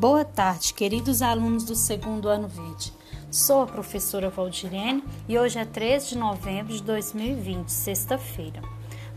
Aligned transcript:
Boa 0.00 0.24
tarde, 0.24 0.72
queridos 0.72 1.20
alunos 1.20 1.62
do 1.62 1.74
segundo 1.74 2.26
ano 2.26 2.48
verde. 2.48 2.90
Sou 3.30 3.60
a 3.60 3.66
professora 3.66 4.30
Valdirene 4.30 5.04
e 5.28 5.38
hoje 5.38 5.58
é 5.58 5.64
3 5.66 6.08
de 6.08 6.16
novembro 6.16 6.72
de 6.72 6.82
2020, 6.82 7.68
sexta-feira. 7.68 8.62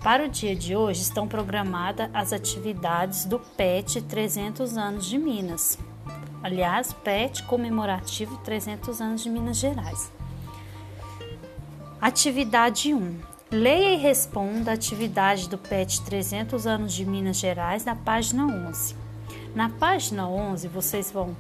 Para 0.02 0.26
o 0.26 0.28
dia 0.28 0.54
de 0.54 0.76
hoje 0.76 1.02
estão 1.02 1.26
programadas 1.26 2.10
as 2.14 2.34
atividades 2.34 3.24
do 3.24 3.40
PET 3.40 4.02
300 4.02 4.76
anos 4.78 5.06
de 5.06 5.18
Minas. 5.18 5.80
Aliás, 6.44 6.92
PET 6.92 7.44
comemorativo 7.44 8.36
300 8.40 9.00
anos 9.00 9.24
de 9.24 9.30
Minas 9.30 9.56
Gerais. 9.56 10.12
Atividade 12.02 12.94
1. 12.94 13.20
Leia 13.50 13.94
e 13.94 13.96
responda 13.96 14.72
a 14.72 14.74
atividade 14.74 15.48
do 15.48 15.58
PET 15.58 16.02
300 16.02 16.68
anos 16.68 16.92
de 16.92 17.06
Minas 17.06 17.38
Gerais 17.38 17.86
na 17.86 17.96
página 17.96 18.46
11. 18.46 19.13
Na 19.56 19.70
página 19.70 20.28
11, 20.28 20.68
vocês 20.68 21.12
vão 21.12 21.36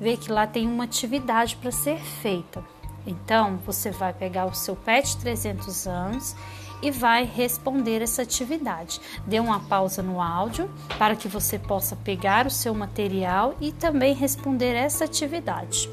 ver 0.00 0.16
que 0.16 0.30
lá 0.30 0.46
tem 0.46 0.66
uma 0.66 0.84
atividade 0.84 1.56
para 1.56 1.70
ser 1.70 1.98
feita. 1.98 2.64
Então, 3.06 3.58
você 3.64 3.90
vai 3.90 4.12
pegar 4.12 4.46
o 4.46 4.54
seu 4.54 4.76
PET 4.76 5.16
300 5.16 5.86
anos 5.86 6.36
e 6.82 6.90
vai 6.90 7.24
responder 7.24 8.02
essa 8.02 8.22
atividade. 8.22 9.00
Dê 9.26 9.40
uma 9.40 9.60
pausa 9.60 10.02
no 10.02 10.20
áudio 10.20 10.70
para 10.98 11.16
que 11.16 11.26
você 11.26 11.58
possa 11.58 11.96
pegar 11.96 12.46
o 12.46 12.50
seu 12.50 12.74
material 12.74 13.56
e 13.60 13.72
também 13.72 14.14
responder 14.14 14.74
essa 14.74 15.04
atividade. 15.04 15.90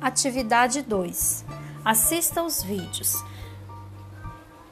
Atividade 0.00 0.82
2. 0.82 1.44
Assista 1.84 2.42
os 2.42 2.62
vídeos. 2.62 3.24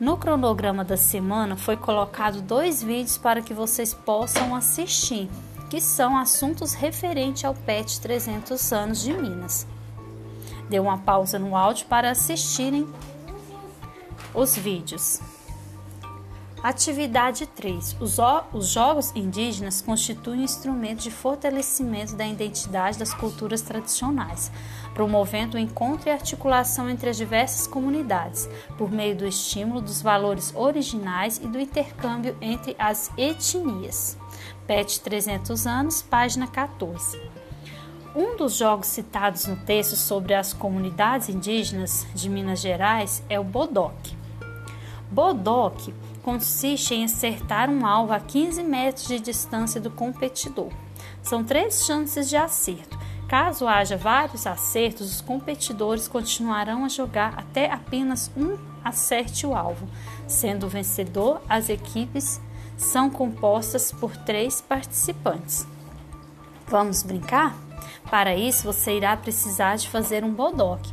No 0.01 0.17
cronograma 0.17 0.83
da 0.83 0.97
semana 0.97 1.59
foi 1.59 1.77
colocado 1.77 2.41
dois 2.41 2.83
vídeos 2.83 3.19
para 3.19 3.43
que 3.43 3.53
vocês 3.53 3.93
possam 3.93 4.57
assistir, 4.57 5.29
que 5.69 5.79
são 5.79 6.17
assuntos 6.17 6.73
referentes 6.73 7.45
ao 7.45 7.53
PET 7.55 8.01
300 8.01 8.73
anos 8.73 9.03
de 9.03 9.13
Minas. 9.13 9.67
Dê 10.71 10.81
uma 10.81 10.97
pausa 10.97 11.39
no 11.39 11.55
áudio 11.55 11.85
para 11.87 12.11
assistirem 12.11 12.89
os 14.35 14.57
vídeos. 14.57 15.21
Atividade 16.63 17.47
3. 17.47 17.97
Os, 18.01 18.19
os, 18.53 18.69
jogos 18.69 19.13
indígenas 19.17 19.81
constituem 19.81 20.41
um 20.41 20.45
instrumento 20.45 21.01
de 21.01 21.11
fortalecimento 21.11 22.15
da 22.15 22.27
identidade 22.27 22.99
das 22.99 23.15
culturas 23.15 23.63
tradicionais, 23.63 24.53
promovendo 24.93 25.57
o 25.57 25.61
encontro 25.61 26.11
e 26.11 26.13
articulação 26.13 26.91
entre 26.91 27.09
as 27.09 27.17
diversas 27.17 27.67
comunidades, 27.67 28.47
por 28.77 28.91
meio 28.91 29.17
do 29.17 29.27
estímulo 29.27 29.81
dos 29.81 30.03
valores 30.03 30.53
originais 30.55 31.39
e 31.39 31.47
do 31.47 31.59
intercâmbio 31.59 32.37
entre 32.43 32.77
as 32.79 33.11
etnias. 33.17 34.19
PET 34.67 35.01
300 35.01 35.67
anos, 35.67 36.03
página 36.03 36.47
14. 36.47 37.19
Um 38.15 38.37
dos 38.37 38.57
jogos 38.57 38.89
citados 38.89 39.47
no 39.47 39.57
texto 39.57 39.97
sobre 39.97 40.35
as 40.35 40.53
comunidades 40.53 41.31
indígenas 41.31 42.07
de 42.15 42.29
Minas 42.29 42.61
Gerais 42.61 43.23
é 43.31 43.41
o 43.41 43.45
Bodoque. 43.45 44.20
Bodoque 45.11 45.93
consiste 46.23 46.95
em 46.95 47.05
acertar 47.05 47.69
um 47.69 47.85
alvo 47.85 48.13
a 48.13 48.21
15 48.21 48.63
metros 48.63 49.07
de 49.07 49.19
distância 49.19 49.81
do 49.81 49.91
competidor. 49.91 50.71
São 51.23 51.43
três 51.43 51.85
chances 51.85 52.29
de 52.29 52.37
acerto. 52.37 52.99
Caso 53.29 53.67
haja 53.67 53.97
vários 53.97 54.47
acertos, 54.47 55.15
os 55.15 55.21
competidores 55.21 56.09
continuarão 56.09 56.85
a 56.85 56.89
jogar 56.89 57.35
até 57.37 57.71
apenas 57.71 58.31
um 58.37 58.59
acerte 58.85 59.47
o 59.47 59.55
alvo. 59.55 59.87
Sendo 60.27 60.67
o 60.67 60.69
vencedor, 60.69 61.41
as 61.49 61.69
equipes 61.69 62.41
são 62.77 63.11
compostas 63.11 63.93
por 63.93 64.17
três 64.17 64.61
participantes. 64.61 65.67
Vamos 66.67 67.03
brincar? 67.03 67.55
Para 68.11 68.35
isso, 68.35 68.65
você 68.65 68.97
irá 68.97 69.17
precisar 69.17 69.77
de 69.77 69.89
fazer 69.89 70.25
um 70.25 70.33
bodoque 70.33 70.93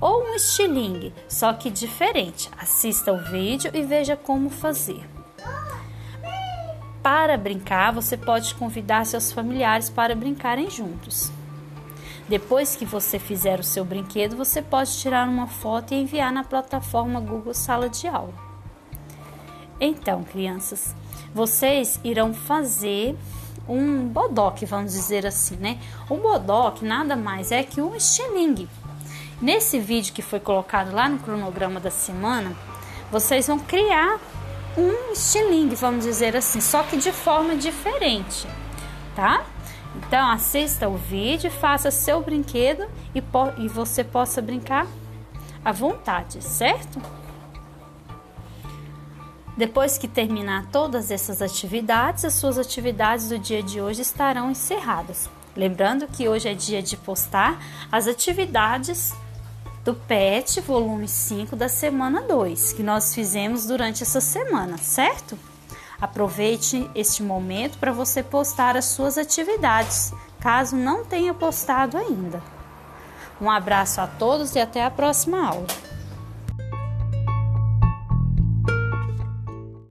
ou 0.00 0.24
um 0.24 0.34
estilingue, 0.34 1.12
só 1.28 1.52
que 1.52 1.70
diferente. 1.70 2.50
Assista 2.58 3.12
o 3.12 3.18
vídeo 3.18 3.70
e 3.74 3.82
veja 3.82 4.16
como 4.16 4.50
fazer. 4.50 5.04
Para 7.02 7.36
brincar, 7.36 7.92
você 7.92 8.16
pode 8.16 8.54
convidar 8.54 9.06
seus 9.06 9.32
familiares 9.32 9.88
para 9.88 10.14
brincarem 10.14 10.68
juntos. 10.70 11.30
Depois 12.28 12.76
que 12.76 12.84
você 12.84 13.18
fizer 13.18 13.58
o 13.58 13.64
seu 13.64 13.84
brinquedo, 13.84 14.36
você 14.36 14.60
pode 14.60 14.98
tirar 14.98 15.26
uma 15.26 15.46
foto 15.46 15.94
e 15.94 16.02
enviar 16.02 16.30
na 16.30 16.44
plataforma 16.44 17.20
Google 17.20 17.54
Sala 17.54 17.88
de 17.88 18.06
Aula. 18.06 18.34
Então, 19.80 20.24
crianças, 20.24 20.94
vocês 21.32 21.98
irão 22.04 22.34
fazer 22.34 23.16
um 23.66 24.06
bodoque, 24.08 24.66
vamos 24.66 24.92
dizer 24.92 25.26
assim, 25.26 25.56
né? 25.56 25.78
O 26.10 26.16
bodoque 26.16 26.84
nada 26.84 27.16
mais 27.16 27.52
é 27.52 27.62
que 27.62 27.80
um 27.80 27.94
estilingue. 27.94 28.68
Nesse 29.40 29.78
vídeo 29.78 30.12
que 30.12 30.22
foi 30.22 30.40
colocado 30.40 30.92
lá 30.92 31.08
no 31.08 31.18
cronograma 31.18 31.78
da 31.78 31.90
semana, 31.90 32.56
vocês 33.10 33.46
vão 33.46 33.58
criar 33.58 34.18
um 34.76 35.12
estilingue, 35.12 35.76
vamos 35.76 36.04
dizer 36.04 36.36
assim, 36.36 36.60
só 36.60 36.82
que 36.82 36.96
de 36.96 37.12
forma 37.12 37.54
diferente, 37.54 38.46
tá? 39.14 39.44
Então 39.96 40.28
assista 40.30 40.88
o 40.88 40.96
vídeo, 40.96 41.50
faça 41.50 41.90
seu 41.90 42.20
brinquedo 42.20 42.86
e, 43.14 43.22
e 43.58 43.68
você 43.68 44.02
possa 44.02 44.42
brincar 44.42 44.86
à 45.64 45.70
vontade, 45.70 46.42
certo? 46.42 47.00
Depois 49.56 49.98
que 49.98 50.06
terminar 50.06 50.66
todas 50.66 51.10
essas 51.10 51.42
atividades, 51.42 52.24
as 52.24 52.34
suas 52.34 52.58
atividades 52.58 53.28
do 53.28 53.38
dia 53.38 53.62
de 53.62 53.80
hoje 53.80 54.02
estarão 54.02 54.50
encerradas. 54.50 55.28
Lembrando 55.56 56.06
que 56.06 56.28
hoje 56.28 56.48
é 56.48 56.54
dia 56.54 56.80
de 56.80 56.96
postar 56.96 57.60
as 57.90 58.06
atividades 58.06 59.12
do 59.88 59.94
PET, 59.94 60.60
volume 60.60 61.08
5 61.08 61.56
da 61.56 61.66
semana 61.66 62.20
2, 62.20 62.74
que 62.74 62.82
nós 62.82 63.14
fizemos 63.14 63.64
durante 63.64 64.02
essa 64.02 64.20
semana, 64.20 64.76
certo? 64.76 65.38
Aproveite 65.98 66.90
este 66.94 67.22
momento 67.22 67.78
para 67.78 67.90
você 67.90 68.22
postar 68.22 68.76
as 68.76 68.84
suas 68.84 69.16
atividades, 69.16 70.12
caso 70.40 70.76
não 70.76 71.06
tenha 71.06 71.32
postado 71.32 71.96
ainda. 71.96 72.42
Um 73.40 73.50
abraço 73.50 74.02
a 74.02 74.06
todos 74.06 74.54
e 74.56 74.60
até 74.60 74.84
a 74.84 74.90
próxima 74.90 75.42
aula. 75.42 75.66